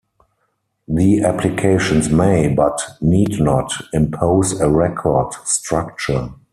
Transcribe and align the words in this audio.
The 0.87 1.21
applications 1.21 2.09
may, 2.09 2.51
but 2.51 2.81
need 3.01 3.39
not, 3.39 3.71
impose 3.93 4.59
a 4.59 4.67
record 4.67 5.31
structure. 5.45 6.31